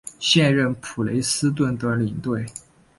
[0.17, 2.43] 现任普雷斯顿的领队。